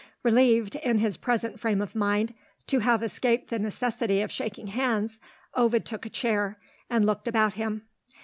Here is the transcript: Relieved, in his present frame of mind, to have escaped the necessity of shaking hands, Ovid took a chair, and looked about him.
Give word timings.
Relieved, 0.23 0.75
in 0.77 0.97
his 0.97 1.15
present 1.15 1.59
frame 1.59 1.79
of 1.79 1.93
mind, 1.93 2.33
to 2.65 2.79
have 2.79 3.03
escaped 3.03 3.51
the 3.51 3.59
necessity 3.59 4.21
of 4.21 4.31
shaking 4.31 4.65
hands, 4.65 5.19
Ovid 5.53 5.85
took 5.85 6.07
a 6.07 6.09
chair, 6.09 6.57
and 6.89 7.05
looked 7.05 7.27
about 7.27 7.53
him. 7.53 7.83